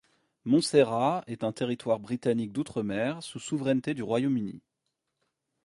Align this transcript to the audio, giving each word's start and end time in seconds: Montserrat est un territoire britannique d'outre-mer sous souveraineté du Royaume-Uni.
Montserrat 0.45 1.23
est 1.27 1.43
un 1.43 1.51
territoire 1.51 1.99
britannique 1.99 2.51
d'outre-mer 2.51 3.21
sous 3.21 3.37
souveraineté 3.37 3.93
du 3.93 4.01
Royaume-Uni. 4.01 4.63